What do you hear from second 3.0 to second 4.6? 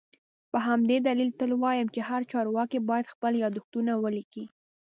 خپل یادښتونه ولیکي